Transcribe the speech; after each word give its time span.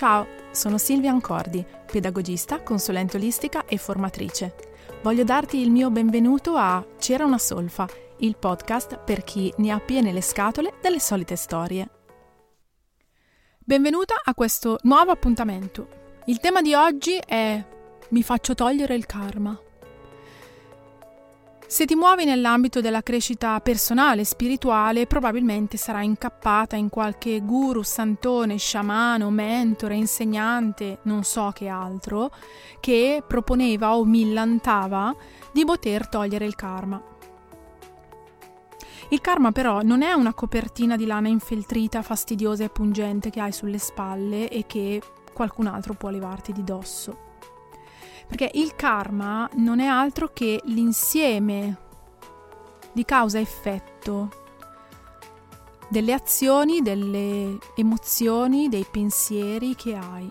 Ciao, 0.00 0.26
sono 0.50 0.78
Silvia 0.78 1.10
Ancordi, 1.10 1.62
pedagogista, 1.84 2.62
consulente 2.62 3.18
olistica 3.18 3.66
e 3.66 3.76
formatrice. 3.76 4.54
Voglio 5.02 5.24
darti 5.24 5.60
il 5.60 5.70
mio 5.70 5.90
benvenuto 5.90 6.54
a 6.56 6.82
C'era 6.98 7.26
una 7.26 7.36
solfa, 7.36 7.86
il 8.20 8.38
podcast 8.38 8.96
per 8.96 9.22
chi 9.24 9.52
ne 9.58 9.70
ha 9.70 9.78
piene 9.78 10.10
le 10.10 10.22
scatole 10.22 10.76
delle 10.80 11.00
solite 11.00 11.36
storie. 11.36 11.90
Benvenuta 13.58 14.14
a 14.24 14.32
questo 14.32 14.78
nuovo 14.84 15.10
appuntamento. 15.10 15.88
Il 16.24 16.40
tema 16.40 16.62
di 16.62 16.72
oggi 16.72 17.16
è 17.16 17.62
Mi 18.08 18.22
faccio 18.22 18.54
togliere 18.54 18.94
il 18.94 19.04
karma. 19.04 19.60
Se 21.70 21.84
ti 21.84 21.94
muovi 21.94 22.24
nell'ambito 22.24 22.80
della 22.80 23.00
crescita 23.00 23.60
personale 23.60 24.22
e 24.22 24.24
spirituale, 24.24 25.06
probabilmente 25.06 25.76
sarai 25.76 26.04
incappata 26.04 26.74
in 26.74 26.88
qualche 26.88 27.38
guru, 27.42 27.82
santone, 27.82 28.56
sciamano, 28.56 29.30
mentore, 29.30 29.94
insegnante, 29.94 30.98
non 31.02 31.22
so 31.22 31.52
che 31.54 31.68
altro, 31.68 32.32
che 32.80 33.22
proponeva 33.24 33.94
o 33.96 34.04
millantava 34.04 35.14
di 35.52 35.64
poter 35.64 36.08
togliere 36.08 36.44
il 36.44 36.56
karma. 36.56 37.00
Il 39.10 39.20
karma 39.20 39.52
però 39.52 39.80
non 39.82 40.02
è 40.02 40.12
una 40.12 40.34
copertina 40.34 40.96
di 40.96 41.06
lana 41.06 41.28
infeltrita, 41.28 42.02
fastidiosa 42.02 42.64
e 42.64 42.68
pungente 42.70 43.30
che 43.30 43.38
hai 43.38 43.52
sulle 43.52 43.78
spalle 43.78 44.48
e 44.50 44.66
che 44.66 45.00
qualcun 45.32 45.68
altro 45.68 45.94
può 45.94 46.08
levarti 46.08 46.50
di 46.50 46.64
dosso. 46.64 47.29
Perché 48.30 48.50
il 48.54 48.76
karma 48.76 49.50
non 49.54 49.80
è 49.80 49.86
altro 49.86 50.30
che 50.32 50.60
l'insieme 50.66 51.76
di 52.92 53.04
causa-effetto 53.04 54.28
delle 55.88 56.12
azioni, 56.12 56.80
delle 56.80 57.58
emozioni, 57.74 58.68
dei 58.68 58.86
pensieri 58.88 59.74
che 59.74 59.96
hai. 59.96 60.30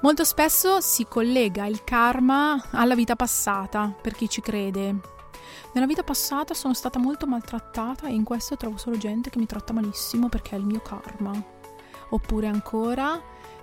Molto 0.00 0.24
spesso 0.24 0.80
si 0.80 1.06
collega 1.06 1.66
il 1.66 1.84
karma 1.84 2.60
alla 2.72 2.96
vita 2.96 3.14
passata, 3.14 3.94
per 4.02 4.14
chi 4.14 4.28
ci 4.28 4.40
crede. 4.40 4.96
Nella 5.74 5.86
vita 5.86 6.02
passata 6.02 6.54
sono 6.54 6.74
stata 6.74 6.98
molto 6.98 7.28
maltrattata 7.28 8.08
e 8.08 8.12
in 8.12 8.24
questo 8.24 8.56
trovo 8.56 8.76
solo 8.76 8.98
gente 8.98 9.30
che 9.30 9.38
mi 9.38 9.46
tratta 9.46 9.72
malissimo 9.72 10.28
perché 10.28 10.56
è 10.56 10.58
il 10.58 10.66
mio 10.66 10.80
karma. 10.80 11.60
Oppure 12.12 12.46
ancora, 12.46 13.18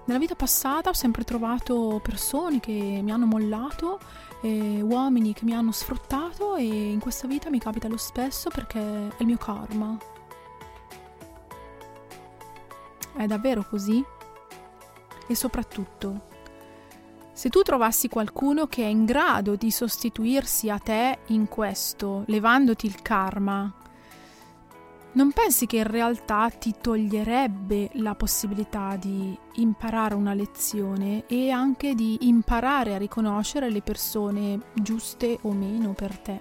nella 0.05 0.19
vita 0.19 0.33
passata 0.33 0.89
ho 0.89 0.94
sempre 0.94 1.23
trovato 1.23 2.00
persone 2.02 2.59
che 2.59 2.72
mi 3.03 3.11
hanno 3.11 3.28
mollato, 3.28 4.00
uomini 4.41 5.33
che 5.33 5.45
mi 5.45 5.53
hanno 5.53 5.72
sfruttato 5.72 6.56
e 6.56 6.64
in 6.64 7.00
questa 7.00 7.28
vita 7.28 7.52
mi 7.52 7.59
capita 7.59 7.88
lo 7.88 7.97
stesso 7.97 8.50
perché 8.50 8.80
è 8.80 9.16
il 9.19 9.25
mio 9.28 9.38
karma. 9.38 9.97
È 13.16 13.25
davvero 13.28 13.64
così? 13.69 14.03
E 15.28 15.36
soprattutto, 15.36 16.28
se 17.31 17.50
tu 17.50 17.61
trovassi 17.61 18.09
qualcuno 18.09 18.66
che 18.66 18.84
è 18.84 18.88
in 18.88 19.06
grado 19.06 19.56
di 19.56 19.69
sostituirsi 19.69 20.72
a 20.72 20.80
te 20.80 21.19
in 21.28 21.47
questo, 21.47 22.23
levandoti 22.25 22.88
il 22.88 23.00
karma, 23.03 23.72
non 25.12 25.32
pensi 25.32 25.66
che 25.66 25.78
in 25.78 25.88
realtà 25.88 26.50
ti 26.50 26.76
toglierebbe 26.80 27.90
la 27.94 28.14
possibilità 28.14 28.96
di 28.96 29.38
imparare 29.54 30.14
una 30.14 30.34
lezione 30.34 31.26
e 31.26 31.50
anche 31.50 31.96
di 31.96 32.28
imparare 32.28 32.94
a 32.94 33.00
riconoscere 33.00 33.72
le 33.72 33.82
persone 33.82 34.60
giuste 34.74 35.40
o 35.42 35.52
meno 35.52 35.94
per 35.94 36.18
te? 36.20 36.40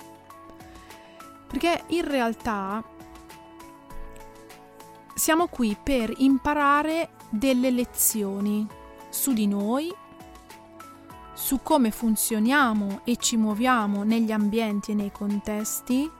Perché 1.46 1.84
in 1.88 2.06
realtà 2.06 2.84
siamo 5.14 5.46
qui 5.46 5.76
per 5.82 6.12
imparare 6.18 7.08
delle 7.30 7.70
lezioni 7.70 8.66
su 9.08 9.32
di 9.32 9.46
noi, 9.46 9.90
su 11.32 11.60
come 11.62 11.90
funzioniamo 11.90 13.00
e 13.04 13.16
ci 13.16 13.38
muoviamo 13.38 14.02
negli 14.02 14.30
ambienti 14.30 14.90
e 14.90 14.94
nei 14.94 15.10
contesti 15.10 16.17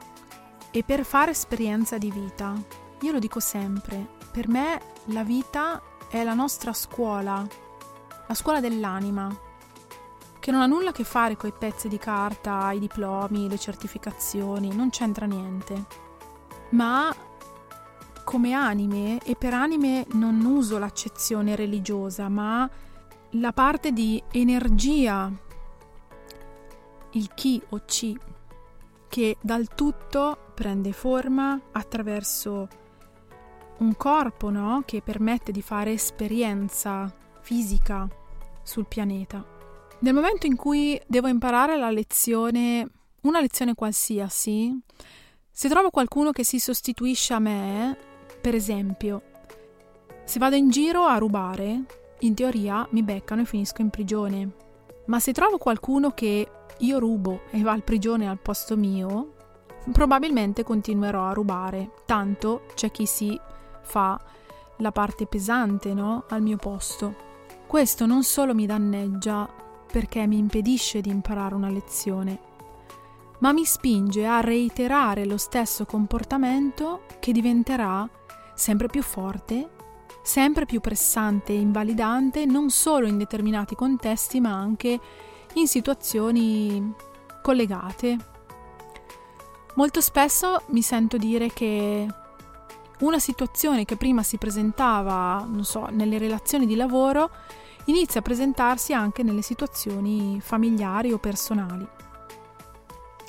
e 0.71 0.83
per 0.83 1.05
fare 1.05 1.31
esperienza 1.31 1.97
di 1.97 2.11
vita. 2.11 2.53
Io 3.01 3.11
lo 3.11 3.19
dico 3.19 3.39
sempre, 3.39 4.07
per 4.31 4.47
me 4.47 4.81
la 5.05 5.23
vita 5.23 5.81
è 6.09 6.23
la 6.23 6.33
nostra 6.33 6.73
scuola, 6.73 7.45
la 8.27 8.33
scuola 8.33 8.59
dell'anima, 8.59 9.35
che 10.39 10.51
non 10.51 10.61
ha 10.61 10.65
nulla 10.65 10.89
a 10.89 10.93
che 10.93 11.03
fare 11.03 11.35
con 11.35 11.49
i 11.49 11.53
pezzi 11.57 11.87
di 11.87 11.97
carta, 11.97 12.71
i 12.71 12.79
diplomi, 12.79 13.49
le 13.49 13.57
certificazioni, 13.57 14.73
non 14.73 14.89
c'entra 14.89 15.25
niente. 15.25 15.85
Ma 16.71 17.13
come 18.23 18.53
anime, 18.53 19.19
e 19.23 19.35
per 19.35 19.53
anime 19.53 20.05
non 20.13 20.45
uso 20.45 20.77
l'accezione 20.77 21.55
religiosa, 21.55 22.29
ma 22.29 22.69
la 23.31 23.51
parte 23.53 23.91
di 23.91 24.21
energia, 24.31 25.31
il 27.11 27.33
chi 27.33 27.61
o 27.69 27.85
ci, 27.85 28.17
che 29.09 29.37
dal 29.41 29.67
tutto 29.75 30.51
prende 30.53 30.93
forma 30.93 31.59
attraverso 31.71 32.67
un 33.79 33.95
corpo 33.97 34.49
no? 34.49 34.83
che 34.85 35.01
permette 35.01 35.51
di 35.51 35.61
fare 35.61 35.91
esperienza 35.91 37.13
fisica 37.41 38.07
sul 38.61 38.85
pianeta. 38.87 39.43
Nel 40.01 40.13
momento 40.13 40.45
in 40.45 40.55
cui 40.55 40.99
devo 41.07 41.27
imparare 41.27 41.77
la 41.77 41.89
lezione, 41.89 42.87
una 43.21 43.41
lezione 43.41 43.73
qualsiasi, 43.73 44.79
se 45.51 45.67
trovo 45.67 45.89
qualcuno 45.89 46.31
che 46.31 46.45
si 46.45 46.59
sostituisce 46.59 47.33
a 47.33 47.39
me, 47.39 47.97
per 48.39 48.55
esempio, 48.55 49.23
se 50.23 50.39
vado 50.39 50.55
in 50.55 50.69
giro 50.69 51.05
a 51.05 51.17
rubare, 51.17 51.83
in 52.19 52.33
teoria 52.33 52.87
mi 52.91 53.01
beccano 53.03 53.41
e 53.41 53.45
finisco 53.45 53.81
in 53.81 53.89
prigione. 53.89 54.51
Ma 55.07 55.19
se 55.19 55.31
trovo 55.33 55.57
qualcuno 55.57 56.11
che 56.11 56.47
io 56.79 56.99
rubo 56.99 57.41
e 57.51 57.61
va 57.61 57.71
al 57.71 57.83
prigione 57.83 58.27
al 58.27 58.39
posto 58.39 58.77
mio, 58.77 59.33
probabilmente 59.91 60.63
continuerò 60.63 61.25
a 61.25 61.33
rubare, 61.33 61.91
tanto 62.05 62.63
c'è 62.73 62.91
chi 62.91 63.05
si 63.05 63.39
fa 63.81 64.19
la 64.77 64.91
parte 64.91 65.25
pesante, 65.25 65.93
no? 65.93 66.25
Al 66.29 66.41
mio 66.41 66.57
posto. 66.57 67.27
Questo 67.67 68.05
non 68.05 68.23
solo 68.23 68.53
mi 68.53 68.65
danneggia 68.65 69.47
perché 69.91 70.25
mi 70.27 70.37
impedisce 70.37 71.01
di 71.01 71.09
imparare 71.09 71.55
una 71.55 71.69
lezione, 71.69 72.39
ma 73.39 73.51
mi 73.51 73.65
spinge 73.65 74.25
a 74.25 74.41
reiterare 74.41 75.25
lo 75.25 75.37
stesso 75.37 75.85
comportamento 75.85 77.01
che 77.19 77.31
diventerà 77.31 78.07
sempre 78.53 78.87
più 78.87 79.01
forte, 79.01 79.69
sempre 80.21 80.65
più 80.65 80.79
pressante 80.79 81.53
e 81.53 81.59
invalidante 81.59 82.45
non 82.45 82.69
solo 82.69 83.07
in 83.07 83.17
determinati 83.17 83.75
contesti 83.75 84.39
ma 84.39 84.51
anche 84.51 84.99
in 85.53 85.67
situazioni 85.67 86.93
collegate 87.41 88.37
Molto 89.79 90.01
spesso 90.01 90.63
mi 90.67 90.81
sento 90.81 91.15
dire 91.15 91.47
che 91.47 92.05
una 92.99 93.19
situazione 93.19 93.85
che 93.85 93.95
prima 93.95 94.23
si 94.23 94.37
presentava, 94.37 95.45
non 95.47 95.63
so, 95.63 95.87
nelle 95.89 96.17
relazioni 96.17 96.65
di 96.65 96.75
lavoro, 96.75 97.29
inizia 97.85 98.19
a 98.19 98.23
presentarsi 98.23 98.93
anche 98.93 99.23
nelle 99.23 99.41
situazioni 99.41 100.41
familiari 100.41 101.13
o 101.13 101.17
personali. 101.17 101.87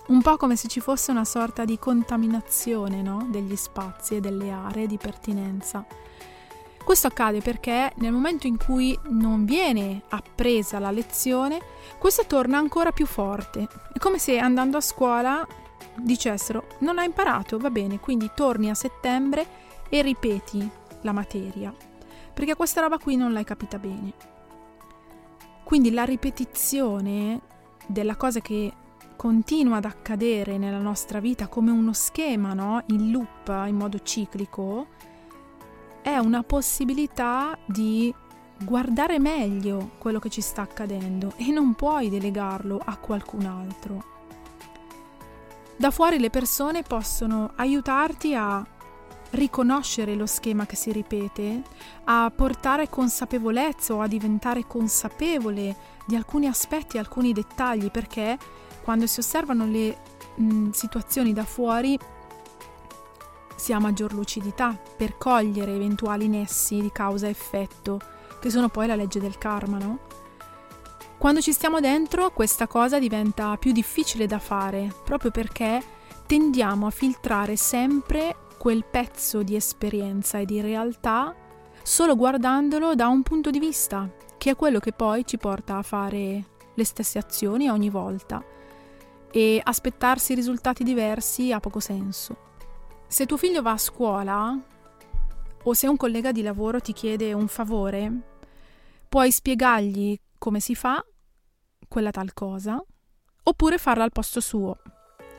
Un 0.09 0.23
po' 0.23 0.37
come 0.37 0.57
se 0.57 0.67
ci 0.67 0.81
fosse 0.81 1.13
una 1.13 1.25
sorta 1.25 1.65
di 1.65 1.79
contaminazione 1.79 3.01
no? 3.01 3.29
degli 3.31 3.55
spazi 3.55 4.17
e 4.17 4.21
delle 4.21 4.51
aree 4.51 4.89
di 4.89 4.97
pertinenza. 4.97 5.87
Questo 6.85 7.07
accade 7.07 7.41
perché 7.41 7.93
nel 7.97 8.13
momento 8.13 8.47
in 8.47 8.57
cui 8.57 8.99
non 9.11 9.45
viene 9.45 10.03
appresa 10.09 10.79
la 10.79 10.91
lezione, 10.91 11.61
questa 11.99 12.25
torna 12.25 12.59
ancora 12.59 12.91
più 12.91 13.07
forte. 13.07 13.69
È 13.93 13.99
come 13.99 14.19
se 14.19 14.39
andando 14.39 14.77
a 14.77 14.81
scuola 14.81 15.47
dicessero 15.97 16.67
non 16.79 16.99
hai 16.99 17.07
imparato, 17.07 17.59
va 17.59 17.71
bene, 17.71 18.01
quindi 18.01 18.31
torni 18.35 18.71
a 18.71 18.75
settembre 18.75 19.47
e 19.89 20.03
ripeti 20.03 20.69
la 21.03 21.13
materia, 21.13 21.75
perché 22.33 22.55
questa 22.55 22.81
roba 22.81 22.99
qui 22.99 23.17
non 23.17 23.33
l'hai 23.33 23.45
capita 23.45 23.79
bene. 23.79 24.13
Quindi 25.65 25.93
la 25.93 26.05
ripetizione 26.05 27.41
della 27.87 28.17
cosa 28.17 28.41
che 28.41 28.73
continua 29.17 29.77
ad 29.77 29.85
accadere 29.85 30.57
nella 30.59 30.79
nostra 30.79 31.21
vita 31.21 31.47
come 31.47 31.71
uno 31.71 31.93
schema, 31.93 32.55
no? 32.55 32.83
in 32.87 33.11
loop, 33.11 33.49
in 33.67 33.77
modo 33.77 34.01
ciclico, 34.01 34.87
è 36.03 36.17
una 36.19 36.43
possibilità 36.43 37.57
di 37.67 38.13
guardare 38.63 39.19
meglio 39.19 39.93
quello 39.99 40.19
che 40.19 40.29
ci 40.29 40.41
sta 40.41 40.63
accadendo 40.63 41.33
e 41.37 41.51
non 41.51 41.75
puoi 41.75 42.11
delegarlo 42.11 42.81
a 42.83 42.97
qualcun 42.97 43.47
altro. 43.47 44.05
Da 45.77 45.91
fuori 45.91 46.19
le 46.19 46.29
persone 46.29 46.83
possono 46.83 47.53
aiutarti 47.57 48.35
a 48.35 48.65
riconoscere 49.31 50.15
lo 50.15 50.27
schema 50.27 50.67
che 50.67 50.77
si 50.77 50.93
ripete, 50.93 51.63
a 52.05 52.31
portare 52.35 52.89
consapevolezza 52.89 53.95
o 53.95 54.01
a 54.01 54.07
diventare 54.07 54.67
consapevole 54.67 55.75
di 56.07 56.17
alcuni 56.17 56.47
aspetti, 56.47 56.99
alcuni 56.99 57.33
dettagli, 57.33 57.91
perché 57.91 58.37
quando 58.83 59.07
si 59.07 59.21
osservano 59.21 59.67
le 59.67 59.97
mh, 60.35 60.71
situazioni 60.71 61.33
da 61.33 61.45
fuori 61.45 61.99
si 63.61 63.75
ha 63.75 63.79
maggior 63.79 64.15
lucidità 64.15 64.75
per 64.97 65.19
cogliere 65.19 65.75
eventuali 65.75 66.29
nessi 66.29 66.81
di 66.81 66.91
causa-effetto 66.91 68.01
che 68.41 68.49
sono 68.49 68.71
poi 68.71 68.87
la 68.87 68.95
legge 68.95 69.21
del 69.21 69.37
karma, 69.37 69.77
no? 69.77 69.99
Quando 71.19 71.43
ci 71.43 71.53
stiamo 71.53 71.79
dentro 71.79 72.31
questa 72.31 72.67
cosa 72.67 72.99
diventa 72.99 73.59
più 73.59 73.73
difficile 73.73 74.27
da 74.27 74.39
fare, 74.39 74.91
proprio 75.05 75.31
perché 75.31 75.83
tendiamo 76.25 76.87
a 76.87 76.91
filtrare 76.91 77.57
sempre 77.57 78.35
quel 78.57 78.87
pezzo 78.91 79.43
di 79.43 79.55
esperienza 79.55 80.39
e 80.39 80.47
di 80.47 80.63
realtà 80.63 81.35
solo 81.83 82.17
guardandolo 82.17 82.95
da 82.95 83.09
un 83.09 83.23
punto 83.23 83.51
di 83.51 83.59
vista, 83.59 84.09
che 84.39 84.53
è 84.53 84.57
quello 84.57 84.79
che 84.79 84.93
poi 84.93 85.27
ci 85.27 85.37
porta 85.37 85.77
a 85.77 85.83
fare 85.83 86.45
le 86.73 86.85
stesse 86.85 87.19
azioni 87.19 87.69
ogni 87.69 87.91
volta 87.91 88.43
e 89.31 89.61
aspettarsi 89.63 90.35
risultati 90.35 90.83
diversi 90.83 91.53
ha 91.53 91.61
poco 91.61 91.79
senso. 91.79 92.49
Se 93.11 93.27
tuo 93.27 93.37
figlio 93.37 93.61
va 93.61 93.73
a 93.73 93.77
scuola 93.77 94.57
o 95.65 95.75
se 95.75 95.89
un 95.89 95.97
collega 95.97 96.31
di 96.31 96.43
lavoro 96.43 96.79
ti 96.79 96.93
chiede 96.93 97.33
un 97.33 97.49
favore, 97.49 98.13
puoi 99.09 99.33
spiegargli 99.33 100.17
come 100.39 100.61
si 100.61 100.77
fa 100.77 101.05
quella 101.89 102.13
tal 102.13 102.33
cosa 102.33 102.81
oppure 103.43 103.79
farla 103.79 104.05
al 104.05 104.13
posto 104.13 104.39
suo 104.39 104.79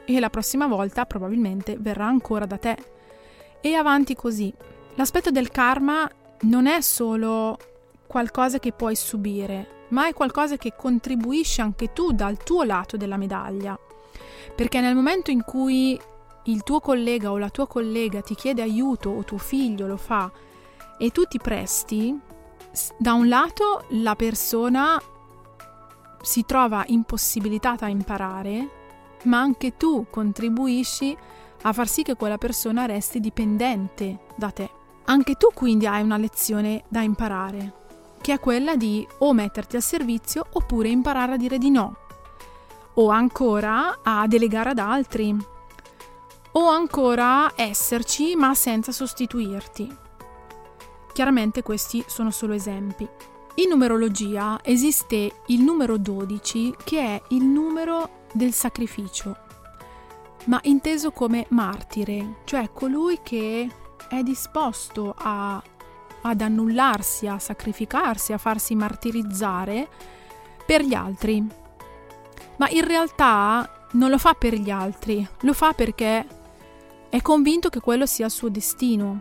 e 0.03 0.19
la 0.19 0.29
prossima 0.29 0.67
volta 0.67 1.05
probabilmente 1.05 1.77
verrà 1.79 2.07
ancora 2.07 2.45
da 2.45 2.57
te. 2.57 2.77
E 3.61 3.73
avanti 3.73 4.15
così. 4.15 4.53
L'aspetto 4.95 5.31
del 5.31 5.49
karma 5.49 6.09
non 6.41 6.67
è 6.67 6.81
solo 6.81 7.57
qualcosa 8.05 8.59
che 8.59 8.73
puoi 8.73 8.97
subire, 8.97 9.85
ma 9.91 10.09
è 10.09 10.13
qualcosa 10.13 10.57
che 10.57 10.73
contribuisce 10.75 11.61
anche 11.61 11.93
tu 11.93 12.11
dal 12.11 12.35
tuo 12.35 12.63
lato 12.63 12.97
della 12.97 13.15
medaglia. 13.15 13.79
Perché 14.53 14.81
nel 14.81 14.93
momento 14.93 15.31
in 15.31 15.45
cui 15.45 15.97
il 16.45 16.63
tuo 16.63 16.79
collega 16.79 17.31
o 17.31 17.37
la 17.37 17.49
tua 17.49 17.67
collega 17.67 18.21
ti 18.21 18.35
chiede 18.35 18.61
aiuto 18.61 19.09
o 19.09 19.23
tuo 19.23 19.37
figlio 19.37 19.87
lo 19.87 19.97
fa 19.97 20.31
e 20.97 21.09
tu 21.11 21.23
ti 21.25 21.39
presti, 21.39 22.17
da 22.97 23.13
un 23.13 23.27
lato 23.27 23.85
la 23.89 24.15
persona 24.15 25.01
si 26.21 26.45
trova 26.45 26.83
impossibilitata 26.87 27.85
a 27.85 27.89
imparare, 27.89 28.69
ma 29.23 29.39
anche 29.39 29.75
tu 29.77 30.05
contribuisci 30.09 31.17
a 31.63 31.73
far 31.73 31.87
sì 31.87 32.03
che 32.03 32.15
quella 32.15 32.37
persona 32.37 32.85
resti 32.85 33.19
dipendente 33.19 34.19
da 34.35 34.51
te. 34.51 34.69
Anche 35.05 35.35
tu 35.35 35.49
quindi 35.53 35.87
hai 35.87 36.03
una 36.03 36.17
lezione 36.17 36.83
da 36.87 37.01
imparare, 37.01 37.73
che 38.21 38.33
è 38.33 38.39
quella 38.39 38.75
di 38.75 39.05
o 39.19 39.33
metterti 39.33 39.75
al 39.75 39.81
servizio 39.81 40.45
oppure 40.53 40.89
imparare 40.89 41.33
a 41.33 41.37
dire 41.37 41.57
di 41.57 41.71
no, 41.71 41.95
o 42.93 43.09
ancora 43.09 43.99
a 44.03 44.27
delegare 44.27 44.69
ad 44.69 44.79
altri, 44.79 45.35
o 46.53 46.67
ancora 46.67 47.53
esserci 47.55 48.35
ma 48.35 48.53
senza 48.53 48.91
sostituirti. 48.91 49.97
Chiaramente 51.13 51.61
questi 51.61 52.03
sono 52.07 52.31
solo 52.31 52.53
esempi. 52.53 53.07
In 53.55 53.69
numerologia 53.69 54.59
esiste 54.63 55.41
il 55.47 55.61
numero 55.61 55.97
12 55.97 56.75
che 56.83 56.99
è 56.99 57.21
il 57.29 57.43
numero 57.43 58.27
del 58.31 58.53
sacrificio, 58.53 59.35
ma 60.45 60.59
inteso 60.63 61.11
come 61.11 61.45
martire, 61.49 62.37
cioè 62.45 62.71
colui 62.71 63.19
che 63.21 63.69
è 64.07 64.23
disposto 64.23 65.13
a, 65.17 65.61
ad 66.21 66.41
annullarsi, 66.41 67.27
a 67.27 67.39
sacrificarsi, 67.39 68.31
a 68.31 68.37
farsi 68.37 68.73
martirizzare 68.73 69.89
per 70.65 70.83
gli 70.83 70.93
altri. 70.93 71.45
Ma 72.55 72.69
in 72.69 72.85
realtà 72.85 73.87
non 73.93 74.09
lo 74.09 74.17
fa 74.17 74.33
per 74.33 74.53
gli 74.53 74.69
altri, 74.69 75.27
lo 75.41 75.53
fa 75.53 75.73
perché 75.73 76.25
è 77.11 77.21
convinto 77.21 77.67
che 77.67 77.81
quello 77.81 78.05
sia 78.05 78.27
il 78.27 78.31
suo 78.31 78.47
destino 78.47 79.19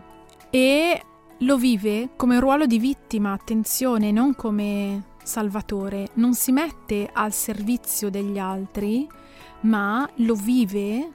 e 0.49 1.03
lo 1.39 1.57
vive 1.57 2.11
come 2.15 2.39
ruolo 2.39 2.65
di 2.65 2.79
vittima, 2.79 3.33
attenzione, 3.33 4.11
non 4.11 4.33
come 4.33 5.09
salvatore. 5.21 6.07
Non 6.13 6.33
si 6.33 6.53
mette 6.53 7.09
al 7.11 7.33
servizio 7.33 8.09
degli 8.09 8.39
altri, 8.39 9.05
ma 9.61 10.09
lo 10.15 10.35
vive 10.35 11.11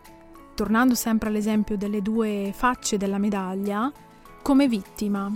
tornando 0.54 0.94
sempre 0.94 1.30
all'esempio 1.30 1.78
delle 1.78 2.02
due 2.02 2.52
facce 2.54 2.98
della 2.98 3.18
medaglia, 3.18 3.90
come 4.42 4.68
vittima. 4.68 5.32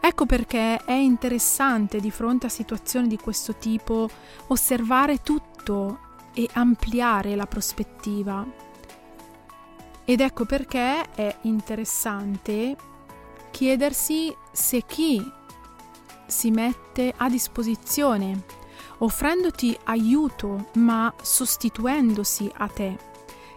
Ecco 0.00 0.24
perché 0.24 0.78
è 0.78 0.94
interessante 0.94 2.00
di 2.00 2.10
fronte 2.10 2.46
a 2.46 2.50
situazioni 2.50 3.06
di 3.06 3.18
questo 3.18 3.56
tipo 3.56 4.08
osservare 4.46 5.18
tutto 5.22 5.98
e 6.32 6.48
ampliare 6.54 7.36
la 7.36 7.46
prospettiva. 7.46 8.69
Ed 10.10 10.18
ecco 10.20 10.44
perché 10.44 11.08
è 11.12 11.36
interessante 11.42 12.76
chiedersi 13.52 14.36
se 14.50 14.82
chi 14.84 15.24
si 16.26 16.50
mette 16.50 17.14
a 17.16 17.28
disposizione, 17.28 18.42
offrendoti 18.98 19.78
aiuto 19.84 20.70
ma 20.74 21.14
sostituendosi 21.22 22.50
a 22.56 22.66
te, 22.66 22.98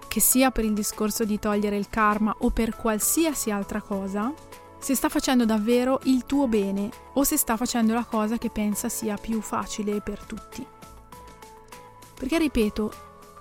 che 0.08 0.20
sia 0.20 0.52
per 0.52 0.66
il 0.66 0.74
discorso 0.74 1.24
di 1.26 1.40
togliere 1.40 1.76
il 1.76 1.90
karma 1.90 2.36
o 2.42 2.52
per 2.52 2.76
qualsiasi 2.76 3.50
altra 3.50 3.82
cosa, 3.82 4.32
se 4.78 4.94
sta 4.94 5.10
facendo 5.10 5.46
davvero 5.46 6.02
il 6.04 6.24
tuo 6.28 6.48
bene 6.48 6.88
o 7.14 7.24
se 7.24 7.36
sta 7.36 7.58
facendo 7.58 7.96
la 7.96 8.06
cosa 8.06 8.38
che 8.38 8.52
pensa 8.52 8.90
sia 8.90 9.18
più 9.18 9.42
facile 9.42 10.02
per 10.02 10.24
tutti. 10.24 10.64
Perché 12.14 12.38
ripeto, 12.38 12.92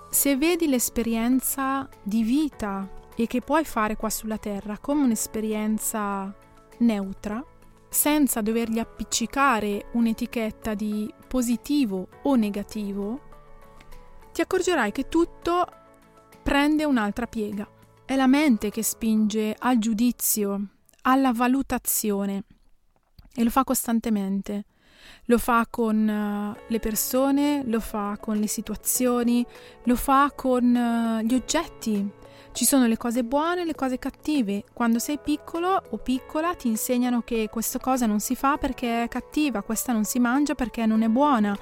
se 0.09 0.35
vedi 0.35 0.67
l'esperienza 0.67 1.87
di 2.01 2.23
vita 2.23 3.01
e 3.15 3.27
che 3.27 3.41
puoi 3.41 3.63
fare 3.63 3.95
qua 3.95 4.09
sulla 4.09 4.37
Terra 4.37 4.77
come 4.79 5.03
un'esperienza 5.03 6.33
neutra, 6.79 7.43
senza 7.89 8.41
dovergli 8.41 8.79
appiccicare 8.79 9.87
un'etichetta 9.91 10.73
di 10.73 11.11
positivo 11.27 12.07
o 12.23 12.35
negativo, 12.35 13.21
ti 14.31 14.41
accorgerai 14.41 14.91
che 14.91 15.07
tutto 15.07 15.67
prende 16.41 16.85
un'altra 16.85 17.27
piega. 17.27 17.69
È 18.03 18.15
la 18.15 18.27
mente 18.27 18.69
che 18.69 18.83
spinge 18.83 19.55
al 19.57 19.77
giudizio, 19.77 20.67
alla 21.03 21.31
valutazione 21.31 22.43
e 23.33 23.43
lo 23.43 23.49
fa 23.49 23.63
costantemente. 23.63 24.65
Lo 25.25 25.37
fa 25.37 25.65
con 25.69 26.55
uh, 26.55 26.61
le 26.67 26.79
persone, 26.79 27.63
lo 27.65 27.79
fa 27.79 28.17
con 28.19 28.37
le 28.37 28.47
situazioni, 28.47 29.45
lo 29.83 29.95
fa 29.95 30.31
con 30.35 30.63
uh, 30.63 31.25
gli 31.25 31.33
oggetti. 31.33 32.21
Ci 32.53 32.65
sono 32.65 32.85
le 32.85 32.97
cose 32.97 33.23
buone 33.23 33.61
e 33.61 33.65
le 33.65 33.73
cose 33.73 33.97
cattive. 33.97 34.63
Quando 34.73 34.99
sei 34.99 35.17
piccolo 35.17 35.81
o 35.89 35.97
piccola 35.97 36.53
ti 36.53 36.67
insegnano 36.67 37.23
che 37.23 37.49
questa 37.51 37.79
cosa 37.79 38.05
non 38.05 38.19
si 38.19 38.35
fa 38.35 38.57
perché 38.57 39.03
è 39.03 39.07
cattiva, 39.07 39.63
questa 39.63 39.91
non 39.91 40.03
si 40.03 40.19
mangia 40.19 40.53
perché 40.53 40.85
non 40.85 41.01
è 41.01 41.07
buona 41.07 41.57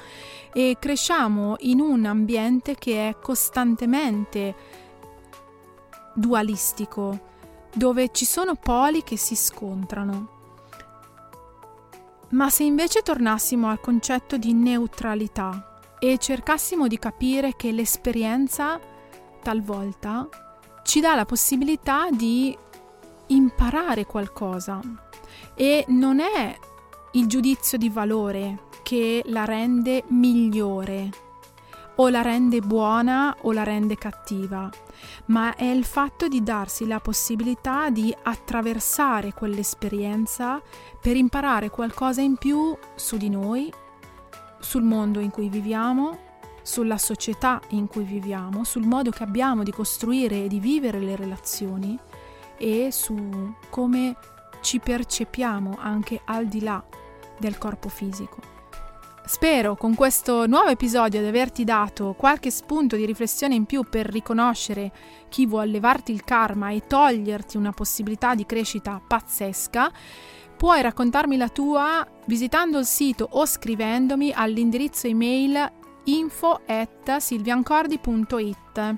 e 0.51 0.75
cresciamo 0.77 1.55
in 1.59 1.79
un 1.79 2.05
ambiente 2.05 2.75
che 2.75 3.07
è 3.07 3.15
costantemente 3.21 4.53
dualistico, 6.13 7.29
dove 7.73 8.09
ci 8.11 8.25
sono 8.25 8.55
poli 8.55 9.01
che 9.01 9.15
si 9.15 9.37
scontrano. 9.37 10.40
Ma 12.31 12.49
se 12.49 12.63
invece 12.63 13.01
tornassimo 13.01 13.69
al 13.69 13.81
concetto 13.81 14.37
di 14.37 14.53
neutralità 14.53 15.79
e 15.99 16.17
cercassimo 16.17 16.87
di 16.87 16.97
capire 16.97 17.55
che 17.55 17.71
l'esperienza 17.71 18.79
talvolta 19.41 20.27
ci 20.83 20.99
dà 20.99 21.15
la 21.15 21.25
possibilità 21.25 22.09
di 22.09 22.57
imparare 23.27 24.05
qualcosa 24.05 24.79
e 25.55 25.85
non 25.89 26.19
è 26.19 26.57
il 27.13 27.27
giudizio 27.27 27.77
di 27.77 27.89
valore 27.89 28.69
che 28.83 29.21
la 29.25 29.45
rende 29.45 30.03
migliore 30.07 31.30
o 32.01 32.09
la 32.09 32.23
rende 32.23 32.61
buona 32.61 33.35
o 33.41 33.51
la 33.51 33.61
rende 33.61 33.95
cattiva, 33.95 34.67
ma 35.25 35.55
è 35.55 35.65
il 35.65 35.85
fatto 35.85 36.27
di 36.27 36.41
darsi 36.41 36.87
la 36.87 36.99
possibilità 36.99 37.91
di 37.91 38.13
attraversare 38.23 39.33
quell'esperienza 39.33 40.59
per 40.99 41.15
imparare 41.15 41.69
qualcosa 41.69 42.21
in 42.21 42.37
più 42.37 42.75
su 42.95 43.17
di 43.17 43.29
noi, 43.29 43.71
sul 44.59 44.81
mondo 44.81 45.19
in 45.19 45.29
cui 45.29 45.47
viviamo, 45.47 46.17
sulla 46.63 46.97
società 46.97 47.61
in 47.69 47.85
cui 47.85 48.03
viviamo, 48.03 48.63
sul 48.63 48.87
modo 48.87 49.11
che 49.11 49.21
abbiamo 49.21 49.61
di 49.61 49.71
costruire 49.71 50.45
e 50.45 50.47
di 50.47 50.59
vivere 50.59 50.99
le 50.99 51.15
relazioni 51.15 51.95
e 52.57 52.89
su 52.91 53.53
come 53.69 54.17
ci 54.61 54.79
percepiamo 54.79 55.77
anche 55.79 56.19
al 56.25 56.47
di 56.47 56.61
là 56.61 56.83
del 57.37 57.59
corpo 57.59 57.89
fisico. 57.89 58.50
Spero 59.23 59.75
con 59.75 59.95
questo 59.95 60.47
nuovo 60.47 60.69
episodio 60.69 61.21
di 61.21 61.27
averti 61.27 61.63
dato 61.63 62.15
qualche 62.17 62.49
spunto 62.49 62.95
di 62.95 63.05
riflessione 63.05 63.55
in 63.55 63.65
più 63.65 63.83
per 63.87 64.07
riconoscere 64.07 64.91
chi 65.29 65.45
vuole 65.45 65.71
levarti 65.71 66.11
il 66.11 66.23
karma 66.23 66.71
e 66.71 66.85
toglierti 66.85 67.55
una 67.55 67.71
possibilità 67.71 68.35
di 68.35 68.45
crescita 68.45 69.01
pazzesca. 69.05 69.91
Puoi 70.57 70.81
raccontarmi 70.81 71.37
la 71.37 71.49
tua 71.49 72.05
visitando 72.25 72.79
il 72.79 72.85
sito 72.85 73.27
o 73.31 73.45
scrivendomi 73.45 74.33
all'indirizzo 74.33 75.07
email 75.07 75.71
info 76.05 76.61
at 76.65 77.17
silviancordi.it. 77.17 78.95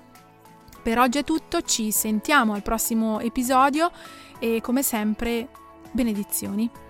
Per 0.82 1.00
oggi 1.00 1.18
è 1.20 1.24
tutto, 1.24 1.62
ci 1.62 1.92
sentiamo 1.92 2.54
al 2.54 2.64
prossimo 2.64 3.20
episodio 3.20 3.92
e 4.40 4.62
come 4.62 4.84
sempre 4.84 5.50
benedizioni. 5.92 6.83